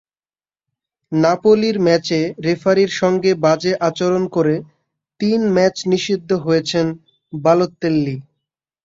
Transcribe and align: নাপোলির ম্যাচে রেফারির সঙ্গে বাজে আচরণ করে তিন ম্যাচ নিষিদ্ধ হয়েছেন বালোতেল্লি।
নাপোলির 1.11 1.77
ম্যাচে 1.79 2.19
রেফারির 2.45 2.91
সঙ্গে 3.01 3.31
বাজে 3.43 3.71
আচরণ 3.87 4.23
করে 4.35 4.55
তিন 5.19 5.41
ম্যাচ 5.55 5.75
নিষিদ্ধ 5.91 6.29
হয়েছেন 6.45 6.85
বালোতেল্লি। 7.33 8.15